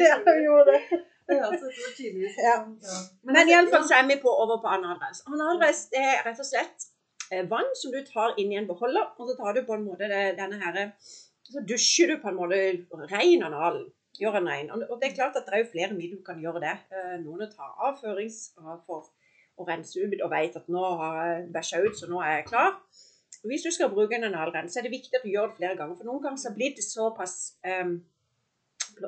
Ja, 0.07 0.17
vi 0.25 0.43
gjorde 0.45 0.71
det. 0.71 0.81
Ja, 1.27 1.47
så 1.51 1.65
det 1.67 1.79
var 1.83 1.95
tydeligvis 1.97 2.37
Ja. 2.39 2.53
sånn. 2.63 3.07
Men 3.27 3.49
iallfall 3.51 3.83
så 3.87 3.97
er 3.97 4.05
vi 4.07 4.15
på, 4.21 4.31
over 4.31 4.61
på. 4.63 4.69
Analrens 4.71 5.81
det 5.91 5.99
er 5.99 6.21
rett 6.23 6.39
og 6.39 6.47
slett 6.47 6.85
eh, 7.31 7.43
vann 7.51 7.67
som 7.75 7.91
du 7.91 7.99
tar 8.07 8.37
inn 8.39 8.53
i 8.53 8.59
en 8.61 8.67
beholder, 8.69 9.09
og 9.17 9.27
så 9.27 9.35
tar 9.39 9.57
du 9.57 9.65
på 9.67 9.75
en 9.75 9.83
måte 9.89 10.07
denne 10.07 10.59
herre 10.61 10.85
Så 11.47 11.63
dusjer 11.67 12.13
du 12.13 12.15
på 12.23 12.31
en 12.31 12.39
måte 12.39 12.61
ren 13.11 13.43
analen. 13.49 13.89
Gjør 14.19 14.39
den 14.39 14.47
rein. 14.49 14.71
Og 14.71 14.95
det 15.01 15.11
er 15.11 15.17
klart 15.19 15.35
at 15.37 15.45
det 15.45 15.53
er 15.53 15.61
jo 15.65 15.71
flere 15.73 15.93
midler 15.93 16.17
du 16.17 16.23
kan 16.25 16.39
gjøre 16.41 16.63
det. 16.63 16.73
Eh, 16.95 17.17
Noen 17.25 17.43
tar 17.51 17.75
avførings 17.89 18.39
for 19.57 19.67
renser 19.69 20.01
rense 20.01 20.17
ut 20.17 20.23
og 20.23 20.31
vet 20.31 20.57
at 20.59 20.67
nå 20.69 20.83
har 21.01 21.17
jeg 21.25 21.47
bæsja 21.55 21.81
ut, 21.85 21.95
så 21.97 22.09
nå 22.11 22.21
er 22.21 22.39
jeg 22.39 22.49
klar. 22.51 22.75
Hvis 23.47 23.65
du 23.65 23.71
skal 23.71 23.89
bruke 23.93 24.15
en 24.15 24.27
analrens, 24.27 24.75
er 24.77 24.85
det 24.85 24.91
viktig 24.91 25.17
at 25.17 25.25
du 25.25 25.31
gjør 25.33 25.51
det 25.51 25.57
flere 25.59 25.77
ganger. 25.79 25.97
For 25.97 26.09
noen 26.09 26.23
ganger 26.23 26.41
så 26.41 26.53
blir 26.55 26.75
det 26.77 26.85
såpass 26.85 27.35
um, 27.65 27.97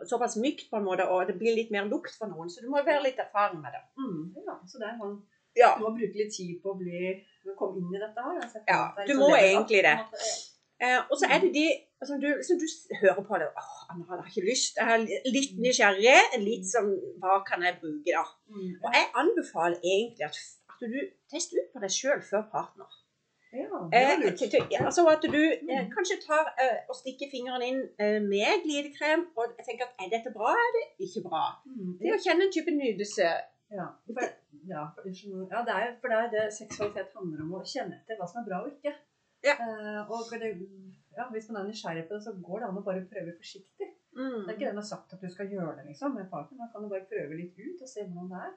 såpass 0.09 0.37
mykt 0.37 0.69
på 0.69 0.77
en 0.77 0.85
måte, 0.85 1.07
og 1.09 1.27
det 1.27 1.37
blir 1.39 1.55
litt 1.57 1.71
mer 1.73 1.89
lukt 1.89 2.13
for 2.17 2.29
noen. 2.31 2.49
Så 2.49 2.61
du 2.63 2.69
må 2.69 2.81
være 2.85 3.03
litt 3.07 3.19
erfaren 3.21 3.61
med 3.61 3.73
det. 3.73 3.81
Mm, 3.97 4.21
ja, 4.45 4.55
så 4.69 4.81
det 4.81 4.89
er 4.91 4.97
sånn 5.01 5.19
Ja, 5.57 5.73
Du 5.77 5.83
må 5.87 5.95
bruke 5.97 6.21
litt 6.21 6.31
tid 6.35 6.59
på 6.63 6.75
å 6.75 6.77
bli 6.77 7.15
komme 7.57 7.81
inn 7.81 7.95
i 7.95 8.01
dette 8.01 8.25
her. 8.25 8.37
altså. 8.43 8.61
Ja, 8.69 8.81
du 9.07 9.13
må 9.17 9.31
egentlig 9.35 9.81
det. 9.83 9.95
Eh, 10.81 10.99
Og 11.09 11.15
så 11.19 11.25
er 11.33 11.39
det 11.43 11.51
de 11.53 11.67
som 12.07 12.19
du, 12.21 12.29
som 12.47 12.57
du 12.61 12.65
hører 13.01 13.23
på 13.27 13.39
det 13.41 13.47
Åh, 13.61 13.71
jeg 13.97 14.05
har 14.09 14.27
ikke 14.29 14.45
lyst. 14.51 14.77
Jeg 14.77 14.87
er 14.95 15.33
litt 15.35 15.57
nysgjerrig. 15.65 16.19
Litt 16.45 16.65
sånn 16.69 16.93
Hva 17.19 17.41
kan 17.49 17.61
jeg 17.67 17.79
bruke, 17.81 18.07
da? 18.15 18.23
Mm, 18.53 18.71
Og 18.85 18.89
jeg 18.95 19.05
anbefaler 19.23 19.79
egentlig 19.83 20.25
at, 20.29 20.39
at 20.71 20.79
du 20.93 20.99
tester 21.33 21.59
ut 21.59 21.69
på 21.73 21.83
deg 21.83 21.91
sjøl 21.91 22.21
før 22.31 22.47
partner. 22.55 22.89
Ja, 23.51 23.65
det 23.91 23.97
Eh, 23.97 24.29
er 24.29 24.35
til- 24.37 24.85
altså 24.85 25.07
at 25.09 25.23
du 25.25 25.41
eh, 25.41 25.85
kanskje 25.95 26.19
tar 26.21 26.45
eh, 26.61 26.75
og 26.89 26.95
stikker 27.01 27.31
fingeren 27.33 27.63
inn 27.65 27.79
eh, 27.99 28.19
med 28.21 28.61
glidekrem 28.65 29.23
og 29.35 29.55
tenker 29.65 29.87
at 29.89 30.03
er 30.05 30.09
dette 30.15 30.29
bra, 30.35 30.51
er 30.53 30.69
det 30.75 30.83
ikke 31.07 31.23
bra? 31.27 31.41
Mm, 31.65 31.95
Det 31.97 32.13
å 32.13 32.19
kjenne 32.25 32.45
en 32.45 32.53
type 32.53 32.71
nydelse 32.77 33.25
Ja, 33.79 33.87
for, 34.05 34.21
ja, 34.69 34.83
for, 34.93 35.09
ja, 35.09 35.59
det 35.65 35.73
er 35.81 35.89
for 36.01 36.07
det 36.13 36.19
er 36.21 36.29
det 36.35 36.45
seksualitet 36.53 37.09
handler 37.17 37.41
om 37.47 37.55
å 37.57 37.63
kjenne 37.73 37.97
etter 37.99 38.17
hva 38.21 38.27
som 38.29 38.43
er 38.43 38.47
bra 38.51 38.61
og 38.63 38.69
ikke. 38.71 38.93
Ja. 39.45 39.55
Eh, 39.55 40.11
og 40.11 40.33
det, 40.41 40.51
ja, 41.17 41.29
hvis 41.33 41.47
man 41.49 41.61
er 41.61 41.69
nysgjerrig 41.69 42.05
på 42.09 42.17
det, 42.17 42.23
så 42.25 42.35
går 42.47 42.61
det 42.61 42.69
an 42.69 42.79
å 42.81 42.85
bare 42.85 43.05
prøve 43.11 43.35
forsiktig. 43.39 43.89
mm. 44.19 44.39
Det 44.45 44.51
er 44.51 44.55
ikke 44.55 44.65
det 44.65 44.73
man 44.73 44.83
har 44.83 44.89
sagt 44.91 45.15
at 45.15 45.23
du 45.23 45.29
skal 45.33 45.51
gjøre 45.53 45.75
det 45.79 45.85
liksom, 45.89 46.15
med 46.17 46.29
partner. 46.33 46.61
Man 46.63 46.71
kan 46.73 46.85
jo 46.85 46.91
bare 46.93 47.09
prøve 47.11 47.39
litt 47.39 47.59
ut 47.59 47.83
og 47.85 47.91
se 47.91 48.05
hvordan 48.05 48.31
det 48.33 48.43
er. 48.47 48.55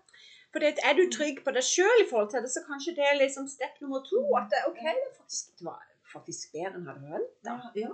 For 0.52 0.68
er 0.68 0.96
du 0.98 1.04
trygg 1.08 1.40
på 1.44 1.54
deg 1.56 1.64
sjøl 1.64 2.04
i 2.04 2.08
forhold 2.10 2.32
til 2.32 2.44
det, 2.44 2.52
så 2.52 2.64
kanskje 2.66 2.96
det 2.98 3.06
er 3.08 3.20
liksom 3.20 3.48
step 3.48 3.78
nummer 3.84 4.04
to. 4.08 4.20
At 4.40 4.50
det, 4.52 4.64
OK, 4.68 4.82
det 4.84 4.96
er 5.08 5.14
faktisk, 5.16 5.54
det 5.58 5.68
var 5.70 5.84
faktisk 6.12 6.56
bedre 6.56 6.74
enn 6.76 6.88
jeg 6.88 6.96
hadde 6.96 7.14
venta. 7.14 7.54
Ja. 7.78 7.92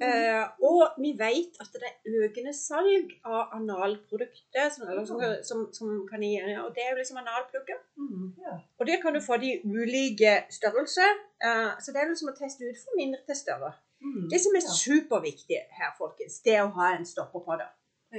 Eh, 0.00 0.44
og 0.64 0.94
vi 1.02 1.10
vet 1.18 1.58
at 1.60 1.72
det 1.74 1.88
er 1.88 2.20
økende 2.24 2.52
salg 2.56 3.10
av 3.26 3.50
analprodukter 3.58 4.68
som, 4.72 4.86
eller 4.88 5.04
som, 5.08 5.18
som, 5.44 5.64
som 5.74 5.90
kan 6.08 6.22
gi 6.22 6.36
Og 6.62 6.70
det 6.76 6.84
er 6.84 6.92
jo 6.94 7.00
liksom 7.00 7.18
analplugger. 7.20 7.80
Mm, 7.98 8.28
ja. 8.38 8.54
Og 8.78 8.86
det 8.86 9.00
kan 9.02 9.16
du 9.16 9.20
få 9.20 9.36
de 9.42 9.56
ulike 9.66 10.36
størrelser. 10.50 11.18
Eh, 11.42 11.72
så 11.82 11.92
det 11.92 12.00
er 12.00 12.12
liksom 12.12 12.30
å 12.32 12.36
teste 12.38 12.70
ut 12.70 12.78
fra 12.84 12.96
mindre 12.96 13.20
til 13.26 13.40
større. 13.42 13.72
Mm, 14.00 14.28
Det 14.32 14.40
som 14.40 14.54
er 14.56 14.64
ja. 14.64 14.76
superviktig 14.84 15.58
her, 15.76 15.90
folkens, 15.98 16.38
det 16.46 16.54
er 16.56 16.62
å 16.64 16.72
ha 16.78 16.94
en 16.94 17.04
stopper 17.04 17.44
på 17.44 17.58
det. 17.60 17.68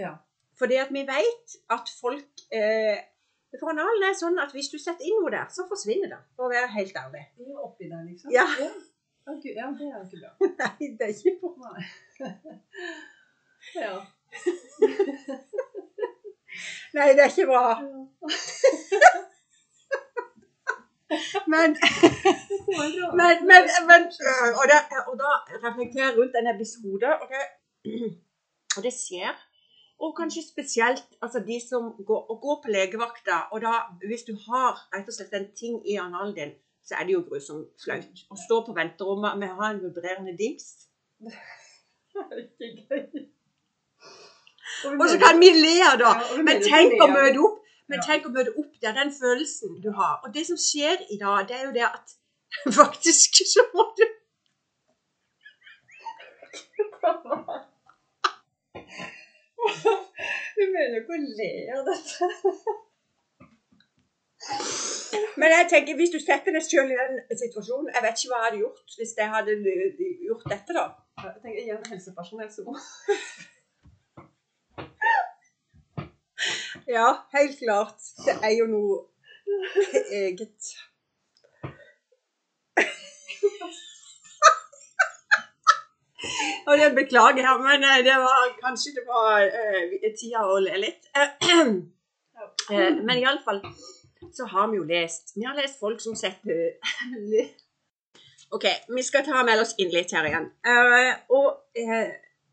ja. 0.04 0.18
Fordi 0.62 0.76
at 0.78 0.92
vi 0.94 1.02
vet 1.08 1.54
at 1.74 1.90
folk 1.90 2.42
eh, 2.54 3.00
For 3.58 3.72
analen 3.72 4.04
er 4.06 4.14
sånn 4.14 4.38
at 4.40 4.52
hvis 4.54 4.70
du 4.70 4.78
setter 4.78 5.08
inn 5.08 5.18
noe 5.24 5.32
der, 5.34 5.48
så 5.50 5.66
forsvinner 5.68 6.12
det. 6.12 6.20
For 6.38 6.46
å 6.46 6.52
være 6.52 6.70
helt 6.76 6.96
ærlig. 6.96 7.24
Oppi 7.64 7.90
der, 7.90 8.04
liksom. 8.06 8.30
Ja. 8.36 8.46
Ja, 9.28 9.32
ja, 9.32 9.68
det 9.78 9.86
er 9.88 9.98
jo 9.98 10.06
ikke 10.06 10.20
bra. 10.22 10.32
Nei, 10.62 10.88
det 10.98 11.04
er 11.06 11.12
ikke 11.14 11.34
bra. 11.42 11.52
Nei. 11.74 11.86
ja. 13.84 13.94
Nei, 16.98 17.10
det 17.16 17.22
er 17.24 17.30
ikke 17.32 17.48
bra. 17.52 17.66
Men, 21.54 21.70
men, 23.20 23.36
men, 23.52 23.64
men 23.90 24.04
og, 24.60 24.66
det, 24.72 24.80
og 25.10 25.16
da 25.20 25.32
reflekterer 25.66 26.08
jeg 26.08 26.18
rundt 26.18 26.36
en 26.40 26.52
episode, 26.56 27.10
og 27.22 27.26
det, 27.34 27.44
og 28.78 28.84
det 28.86 28.94
skjer. 28.96 29.36
Og 30.02 30.16
kanskje 30.18 30.42
spesielt 30.54 31.10
altså 31.22 31.40
de 31.50 31.58
som 31.70 31.92
går, 32.08 32.22
går 32.44 32.62
på 32.64 32.72
legevakta. 32.76 33.38
Og 33.54 33.62
da, 33.62 33.74
hvis 34.10 34.24
du 34.30 34.34
har 34.48 34.80
rett 34.96 35.10
og 35.12 35.14
slett 35.14 35.36
en 35.38 35.52
ting 35.62 35.76
i 35.86 36.00
analen 36.02 36.36
din, 36.40 36.54
så 36.88 36.96
er 37.00 37.04
det 37.08 37.14
jo 37.14 37.24
grusomt 37.28 37.84
flaut. 37.84 38.24
Å 38.32 38.34
stå 38.46 38.56
på 38.66 38.76
venterommet 38.78 39.34
med 39.42 39.50
å 39.54 39.60
ha 39.62 39.68
en 39.74 39.84
vibrerende 39.84 40.34
dims. 40.38 40.68
Og 45.00 45.10
så 45.10 45.18
kan 45.22 45.40
vi 45.40 45.50
le 45.56 45.76
av 45.86 45.98
det. 46.02 46.14
Vi 46.38 46.44
Men 46.48 46.58
tenk 46.64 47.04
å 47.04 47.08
møte 47.12 47.40
opp. 47.46 47.58
Men 47.92 48.00
tenk 48.06 48.22
å 48.26 48.30
møte 48.32 48.52
opp 48.56 48.74
der, 48.82 48.94
den 48.96 49.12
følelsen 49.14 49.82
du 49.84 49.92
har. 49.98 50.14
Og 50.24 50.34
det 50.36 50.46
som 50.48 50.58
skjer 50.60 50.98
i 51.12 51.18
dag, 51.22 51.48
det 51.50 51.56
er 51.58 51.64
jo 51.68 51.74
det 51.76 51.86
at 51.90 52.08
faktisk 52.80 53.30
så 53.54 53.62
må 53.76 53.84
du 53.98 54.06
Vi 60.58 60.66
mener 60.70 60.96
jo 60.96 61.02
ikke 61.02 61.18
å 61.18 61.20
le 61.40 61.54
av 61.76 61.82
dette. 61.90 62.26
Men 65.42 65.54
jeg 65.58 65.68
tenker, 65.70 65.96
hvis 66.00 66.14
du 66.14 66.20
setter 66.20 66.56
deg 66.56 66.64
selv 66.66 66.92
i 66.94 66.98
den 67.00 67.40
situasjonen 67.44 67.90
Jeg 67.96 68.04
vet 68.06 68.20
ikke 68.20 68.32
hva 68.32 68.42
jeg 68.42 68.48
hadde 68.48 68.62
gjort 68.64 68.98
hvis 69.00 69.14
jeg 69.18 69.30
hadde 69.36 69.52
gjort 70.28 70.46
dette, 70.54 70.76
da. 70.78 70.86
Jeg 71.22 71.40
tenker 71.44 71.62
igjen 71.64 71.90
helsepersonell 71.92 72.52
som 72.54 72.66
Ja, 76.90 77.10
helt 77.36 77.60
klart. 77.60 78.00
Det 78.26 78.34
er 78.42 78.54
jo 78.58 78.66
noe 78.68 78.96
eget. 80.12 80.72
Og 86.68 86.78
det 86.78 86.90
beklager 86.96 87.44
jeg, 87.48 87.62
men 87.68 87.84
eh, 87.90 88.04
det 88.08 88.18
var 88.26 88.44
kanskje 88.64 88.96
det 88.98 89.06
var 89.08 89.46
uh, 89.46 90.12
tida 90.20 90.44
å 90.46 90.60
le 90.66 90.84
litt. 90.86 91.10
Eh, 92.72 92.96
men 93.06 93.20
iallfall 93.20 93.60
så 94.36 94.48
har 94.52 94.70
vi 94.72 94.80
jo 94.80 94.86
lest 94.88 95.36
Vi 95.36 95.46
har 95.48 95.58
lest 95.58 95.80
folk 95.80 96.02
som 96.04 96.16
setter 96.16 96.78
OK, 98.52 98.66
vi 98.96 99.04
skal 99.04 99.24
ta 99.26 99.44
med 99.48 99.62
oss 99.64 99.78
inn 99.80 99.94
litt 99.94 100.12
her 100.12 100.28
igjen. 100.28 100.50
Uh, 100.68 101.12
og 101.32 101.48
uh, 101.80 102.10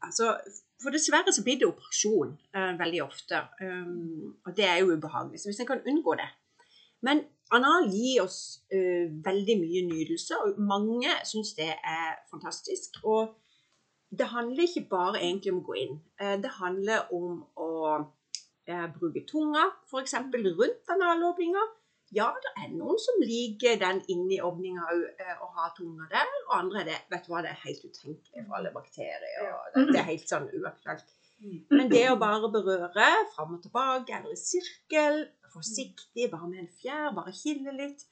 altså 0.06 0.36
For 0.78 0.94
dessverre 0.94 1.34
så 1.34 1.42
blir 1.42 1.58
det 1.58 1.66
operasjon 1.66 2.36
uh, 2.54 2.74
veldig 2.78 3.00
ofte. 3.02 3.40
Um, 3.58 4.36
og 4.46 4.54
det 4.54 4.68
er 4.68 4.76
jo 4.78 4.92
ubehagelig. 4.94 5.40
Så 5.42 5.50
hvis 5.50 5.58
en 5.64 5.70
kan 5.72 5.82
unngå 5.90 6.14
det 6.20 6.28
Men 7.02 7.24
anal 7.54 7.88
gir 7.90 8.22
oss 8.22 8.60
veldig 8.70 9.54
mye 9.60 9.82
nydelse, 9.86 10.36
og 10.36 10.58
mange 10.60 11.12
syns 11.24 11.54
det 11.56 11.70
er 11.70 12.16
fantastisk. 12.30 12.98
Og 13.04 13.34
det 14.10 14.26
handler 14.26 14.66
ikke 14.66 14.88
bare 14.90 15.22
egentlig 15.22 15.52
om 15.52 15.60
å 15.62 15.66
gå 15.68 15.76
inn. 15.78 15.94
Det 16.42 16.50
handler 16.58 17.12
om 17.14 17.38
å 17.56 17.70
bruke 18.94 19.24
tunga, 19.28 19.64
f.eks. 19.88 20.14
rundt 20.60 20.94
analåpninga. 20.94 21.64
Ja, 22.16 22.28
det 22.40 22.52
er 22.56 22.70
noen 22.72 22.96
som 23.00 23.20
liker 23.20 23.76
den 23.80 24.00
inni 24.08 24.38
åpninga 24.40 24.86
òg, 24.88 25.02
eh, 25.20 25.34
å 25.44 25.48
ha 25.58 25.68
tunga 25.76 26.06
der. 26.12 26.30
Og 26.46 26.54
andre 26.56 26.80
er 26.80 26.88
det 26.88 26.98
vet 27.12 27.26
du 27.26 27.32
hva, 27.32 27.42
det 27.44 27.52
er 27.52 27.64
helt 27.66 27.84
utenkelig 27.84 28.44
for 28.46 28.58
alle 28.58 28.72
bakterier. 28.72 29.50
og 29.52 29.90
det, 29.92 29.98
er 30.00 30.08
helt 30.08 30.30
sånn 30.30 30.48
uaktuelt. 30.48 31.10
Men 31.70 31.90
det 31.92 32.06
å 32.10 32.18
bare 32.18 32.48
berøre 32.50 33.10
fram 33.34 33.58
og 33.58 33.62
tilbake 33.62 34.16
eller 34.16 34.34
i 34.34 34.40
sirkel, 34.40 35.20
forsiktig, 35.52 36.30
bare 36.32 36.48
med 36.48 36.64
en 36.64 36.72
fjær, 36.80 37.12
bare 37.16 37.34
kile 37.36 37.76
litt 37.76 38.06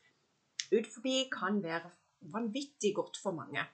ut 0.73 0.87
forbi, 0.93 1.17
kan 1.33 1.59
være 1.65 1.91
vanvittig 2.37 2.93
godt 2.97 3.19
for 3.23 3.37
mange. 3.37 3.65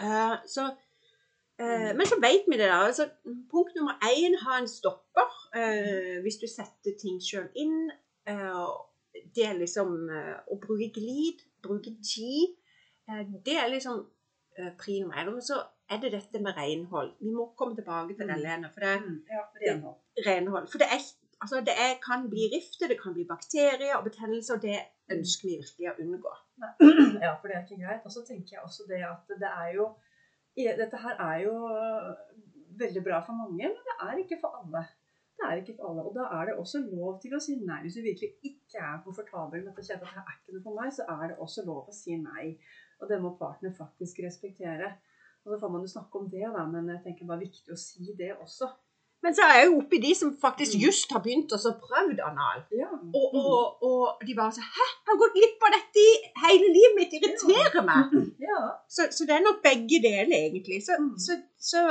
Eh, 0.00 0.36
så, 0.46 0.66
eh, 0.70 0.89
men 1.96 2.06
så 2.08 2.16
vet 2.22 2.46
vi 2.48 2.56
det, 2.56 2.68
da. 2.70 2.78
Altså, 2.86 3.08
punkt 3.50 3.74
nummer 3.76 3.98
én 4.06 4.36
ha 4.44 4.58
en 4.60 4.68
stopper 4.70 5.34
eh, 5.56 6.20
hvis 6.24 6.38
du 6.42 6.46
setter 6.48 6.94
ting 7.00 7.18
sjøl 7.22 7.48
inn. 7.60 7.90
Eh, 8.28 8.64
det 9.36 9.44
er 9.48 9.58
liksom 9.58 9.94
eh, 10.08 10.36
å 10.48 10.56
bruke 10.62 10.88
glid, 10.94 11.42
bruke 11.64 11.92
tid. 12.06 12.54
Eh, 13.10 13.24
det 13.46 13.56
er 13.60 13.68
liksom 13.72 14.04
eh, 14.58 14.70
pri 14.80 15.00
nummer 15.02 15.20
én. 15.20 15.32
Og 15.34 15.42
så 15.44 15.58
er 15.90 15.98
det 16.04 16.12
dette 16.14 16.38
med 16.42 16.54
renhold. 16.56 17.16
Vi 17.20 17.32
må 17.34 17.48
komme 17.58 17.74
tilbake 17.76 18.14
til 18.16 18.28
det, 18.30 18.36
Mm. 18.38 18.44
Lene. 18.46 18.70
For 18.74 18.80
det 18.86 18.92
Ja, 19.34 19.42
renhold. 19.66 19.96
renhold. 20.26 20.68
For 20.70 20.78
det, 20.78 20.86
er, 20.96 21.02
altså 21.42 21.60
det 21.66 21.74
er, 21.86 21.96
kan 22.04 22.28
bli 22.30 22.46
rifter, 22.54 22.86
det 22.88 23.00
kan 23.02 23.12
bli 23.16 23.24
bakterier 23.28 23.96
og 23.98 24.04
betennelser, 24.06 24.54
og 24.54 24.62
det 24.62 24.78
ønsker 25.10 25.48
vi 25.48 25.56
virkelig 25.60 25.90
å 25.90 25.98
unngå. 26.04 26.36
Ja, 27.24 27.34
for 27.40 27.48
det 27.50 27.56
er 27.58 27.64
ikke 27.66 27.82
greit. 27.82 28.04
Og 28.06 28.12
så 28.14 28.22
tenker 28.28 28.56
jeg 28.56 28.62
også 28.64 28.86
det 28.88 29.02
at 29.04 29.34
det 29.42 29.50
er 29.50 29.74
jo 29.76 29.90
Dette 30.78 31.00
her 31.02 31.20
er 31.26 31.44
jo 31.46 31.54
veldig 32.80 33.02
bra 33.04 33.20
for 33.26 33.36
mange, 33.36 33.68
men 33.68 33.86
det 33.88 33.96
er 34.06 34.22
ikke 34.22 34.40
for 34.42 34.56
alle. 34.60 34.84
Det 35.40 35.48
er 35.48 35.60
ikke 35.60 35.76
for 35.78 35.90
alle. 35.90 36.04
Og 36.04 36.16
da 36.16 36.26
er 36.36 36.50
det 36.50 36.56
også 36.60 36.82
lov 36.84 37.20
til 37.22 37.36
å 37.36 37.40
si 37.42 37.56
nei. 37.60 37.80
Hvis 37.84 37.96
du 37.96 38.04
virkelig 38.04 38.50
ikke 38.50 38.82
er 38.84 39.00
komfortabel 39.04 39.64
med 39.64 39.72
at 39.72 39.80
det 39.80 39.96
er 39.96 40.34
ikke 40.36 40.56
noe 40.56 40.64
for 40.66 40.76
meg, 40.76 40.92
så 40.92 41.06
er 41.08 41.30
det 41.30 41.38
også 41.40 41.64
lov 41.68 41.88
å 41.88 41.96
si 41.96 42.16
nei. 42.20 42.50
Og 43.00 43.08
det 43.08 43.20
må 43.22 43.32
partner 43.40 43.72
faktisk 43.76 44.20
respektere. 44.26 44.92
Og 45.44 45.54
så 45.54 45.60
får 45.62 45.72
man 45.72 45.86
jo 45.86 45.94
snakke 45.94 46.20
om 46.20 46.28
det, 46.28 46.44
da, 46.44 46.66
men 46.68 46.92
jeg 46.92 47.02
tenker 47.06 47.28
det 47.28 47.36
er 47.38 47.44
viktig 47.46 47.72
å 47.72 47.80
si 47.80 48.12
det 48.18 48.34
også. 48.36 48.68
Men 49.22 49.34
så 49.36 49.42
er 49.44 49.54
jeg 49.58 49.66
jo 49.68 49.74
oppi 49.82 49.98
de 50.00 50.14
som 50.16 50.30
faktisk 50.42 50.74
Mm. 50.78 50.82
just 50.86 51.10
har 51.12 51.20
begynt 51.24 51.52
å 51.52 51.58
så 51.60 51.70
prøvd 51.86 52.20
anal. 52.24 52.62
Ja. 52.72 52.88
Og, 53.20 53.34
og, 53.40 53.82
og 53.88 54.22
de 54.26 54.34
bare 54.38 54.52
så 54.56 54.62
Hæ, 54.64 54.86
jeg 55.04 55.10
har 55.12 55.18
gått 55.22 55.34
glipp 55.36 55.66
av 55.68 55.74
dette 55.76 56.00
i 56.06 56.12
hele 56.44 56.70
livet 56.76 56.94
mitt. 56.98 57.12
Irriterer 57.18 57.84
meg. 57.90 58.14
ja. 58.48 58.60
Så, 58.88 59.08
så 59.16 59.26
det 59.28 59.34
er 59.36 59.44
nok 59.44 59.60
begge 59.66 59.98
deler, 60.06 60.36
egentlig. 60.48 60.78
Så, 60.86 60.96
Mm. 61.00 61.12
så, 61.26 61.36
så 61.70 61.82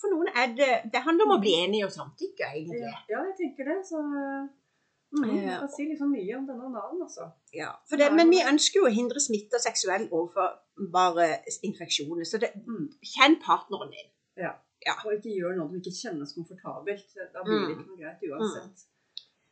for 0.00 0.08
noen 0.14 0.28
er 0.34 0.46
det 0.56 0.72
Det 0.92 1.02
handler 1.04 1.24
om 1.28 1.34
å 1.36 1.40
bli 1.44 1.52
enige 1.64 1.84
og 1.84 1.92
samtykke, 1.92 2.48
egentlig. 2.56 2.80
Ja, 2.80 2.96
ja, 3.12 3.20
jeg 3.28 3.36
tenker 3.42 3.68
det. 3.70 3.78
Så 3.90 4.00
mm, 4.00 5.28
jeg 5.36 5.58
kan 5.60 5.70
si 5.76 5.84
liksom 5.90 6.10
mye 6.16 6.38
om 6.38 6.46
denne 6.48 6.64
analen, 6.70 7.02
altså. 7.04 7.28
Ja, 7.52 7.70
det, 7.90 8.08
men 8.16 8.30
vi 8.32 8.40
ønsker 8.52 8.80
jo 8.80 8.86
å 8.88 8.94
hindre 8.94 9.20
smitte 9.20 9.60
seksuell 9.60 10.08
overfor 10.08 10.56
bare 10.96 11.28
infeksjoner. 11.68 12.24
Så 12.24 12.38
det, 12.40 12.50
Mm. 12.66 12.88
kjenn 13.04 13.36
partneren 13.44 13.90
din. 13.92 14.08
Ja. 14.46 14.52
Ja. 14.86 14.96
Og 15.04 15.16
ikke 15.16 15.34
gjør 15.34 15.58
noe 15.58 15.68
som 15.68 15.80
ikke 15.80 15.96
kjennes 15.96 16.32
komfortabelt. 16.36 17.10
Da 17.34 17.42
blir 17.44 17.66
det 17.66 17.74
ikke 17.74 17.88
noe 17.90 18.00
greit 18.00 18.22
uansett. 18.30 18.86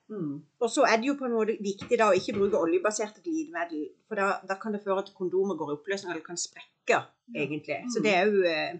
Mm. 0.08 0.36
Og 0.64 0.70
så 0.72 0.86
er 0.88 1.00
det 1.00 1.10
jo 1.10 1.18
på 1.20 1.26
en 1.26 1.34
måte 1.36 1.58
viktig 1.60 1.98
da 2.00 2.06
å 2.08 2.16
ikke 2.16 2.32
bruke 2.38 2.60
oljebaserte 2.64 3.20
glidemiddel, 3.24 3.90
for 4.08 4.16
da, 4.16 4.28
da 4.48 4.56
kan 4.60 4.72
det 4.72 4.80
føre 4.86 5.04
til 5.04 5.16
kondomer 5.18 5.58
går 5.60 5.74
i 5.74 5.76
oppløsning 5.76 6.14
eller 6.14 6.24
kan 6.24 6.40
sprekke, 6.40 7.02
egentlig. 7.34 7.82
Så 7.92 8.00
det 8.04 8.14
er 8.14 8.30
jo 8.30 8.46
eh, 8.48 8.78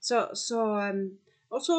Så, 0.00 0.26
så 0.36 0.60
um, 0.92 1.00
Og 1.52 1.64
så 1.64 1.78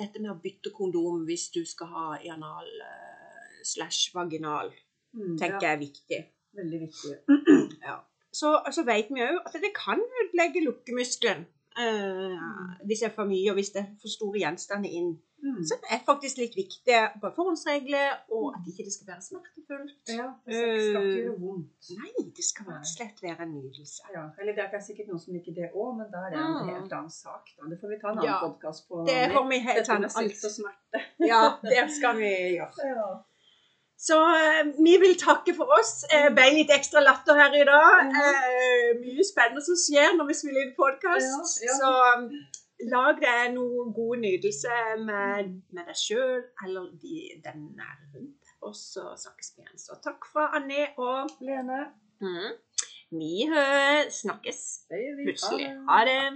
dette 0.00 0.20
med 0.20 0.32
å 0.32 0.40
bytte 0.40 0.72
kondom 0.72 1.26
hvis 1.28 1.50
du 1.52 1.60
skal 1.68 1.92
ha 1.92 2.06
anal 2.32 2.68
eh, 2.88 3.60
slash 3.68 4.16
vaginal, 4.16 4.72
Mm, 5.12 5.36
tenker 5.36 5.58
ja, 5.60 5.60
jeg 5.66 5.76
er 5.76 5.80
viktig. 5.80 6.18
Veldig 6.56 6.80
viktig. 6.86 7.16
Ja. 7.84 7.98
Så, 8.32 8.54
så 8.72 8.84
vet 8.88 9.10
vi 9.12 9.20
òg 9.20 9.42
at 9.44 9.58
det 9.60 9.74
kan 9.76 10.00
ødelegge 10.00 10.64
lukkemuskelen. 10.64 11.44
Eh, 11.78 12.86
hvis 12.86 13.00
det 13.00 13.08
er 13.10 13.14
for 13.14 13.24
mye, 13.24 13.50
og 13.50 13.54
hvis 13.58 13.70
det 13.74 13.80
er 13.82 13.90
for 14.00 14.08
store 14.08 14.38
gjenstander 14.42 14.90
inn. 14.90 15.12
Mm. 15.42 15.58
Så 15.66 15.74
det 15.82 15.88
er 15.90 15.98
faktisk 16.06 16.36
litt 16.38 16.54
viktig 16.54 16.98
på 17.20 17.30
forhåndsregler, 17.34 18.12
og 18.30 18.54
at 18.54 18.62
ikke 18.70 18.84
det 18.86 18.92
skal 18.94 19.06
være 19.10 19.22
smertefullt. 19.26 20.12
Ja, 20.14 20.28
Det 20.46 20.60
skal 20.86 21.02
ikke 21.08 21.22
gjøre 21.24 21.40
vondt. 21.40 21.88
Nei, 21.98 22.12
det 22.36 22.44
skal 22.46 22.68
rett 22.70 22.84
og 22.86 22.90
slett 22.92 23.18
være 23.26 23.42
en 23.42 23.54
nydelse. 23.56 24.02
Ja, 24.14 24.22
eller 24.38 24.52
det 24.54 24.68
er 24.70 24.84
sikkert 24.86 25.08
noen 25.10 25.18
som 25.24 25.34
liker 25.34 25.56
det 25.56 25.72
òg, 25.74 25.90
men 25.98 26.06
da 26.14 26.18
er 26.26 26.30
det 26.30 26.38
en 26.38 26.54
Mm. 26.62 26.68
helt 26.76 26.92
annen 26.92 27.10
sak. 27.10 27.50
Da. 27.58 27.66
Det 27.72 27.80
får 27.80 27.88
vi 27.94 27.98
ta 28.02 28.08
en 28.12 28.18
annen 28.18 28.30
Ja. 28.30 28.38
podcast 28.46 28.88
på. 28.88 29.02
Det 29.06 29.20
får 29.34 29.48
vi 29.50 29.58
helt 29.66 29.78
Dette 29.82 29.98
med 29.98 30.10
annet. 30.14 30.30
sex 30.30 30.44
og 30.44 30.50
smerte. 30.60 31.02
Ja, 31.32 31.42
det 31.62 31.90
skal 31.98 32.16
vi 32.22 32.30
gjøre. 32.58 32.86
Ja. 32.94 33.10
Så 34.02 34.16
eh, 34.34 34.64
vi 34.84 34.96
vil 34.98 35.14
takke 35.18 35.54
for 35.54 35.70
oss. 35.78 36.00
Eh, 36.10 36.26
ble 36.34 36.48
litt 36.56 36.72
ekstra 36.74 37.02
latter 37.04 37.38
her 37.38 37.54
i 37.54 37.62
dag. 37.68 38.16
Eh, 38.22 38.88
mye 38.98 39.26
spennende 39.26 39.62
som 39.62 39.78
skjer 39.78 40.16
når 40.16 40.30
vi 40.30 40.38
spiller 40.40 40.64
inn 40.64 40.74
podkast. 40.78 41.60
Ja, 41.62 41.68
ja. 41.68 41.76
Så 41.78 41.92
um, 42.16 42.26
lag 42.90 43.20
deg 43.22 43.52
noe 43.54 43.86
god 43.94 44.24
nytelse 44.24 44.80
med, 45.04 45.54
med 45.70 45.86
deg 45.86 46.00
sjøl 46.00 46.40
eller 46.66 46.90
de, 46.98 47.20
den 47.46 47.68
nære 47.78 48.10
rundt. 48.16 48.52
Og 48.66 48.74
så 48.78 49.06
snakkes 49.22 49.54
vi 49.54 49.62
igjen. 49.68 49.78
Så 49.84 49.98
takk 50.02 50.26
fra 50.32 50.48
Anne 50.58 50.88
og 50.98 51.30
Lene, 51.46 51.84
mm, 52.22 52.52
Vi 53.22 53.46
snakkes 54.18 54.62
det 54.90 55.04
plutselig. 55.22 55.70
Ha 55.86 56.04
det. 56.10 56.22